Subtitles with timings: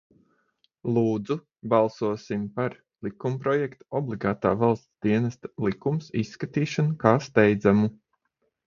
[0.93, 1.35] "Lūdzu,
[1.73, 2.77] balsosim par
[3.09, 7.97] likumprojekta "Obligātā valsts dienesta likums" izskatīšanu kā steidzamu."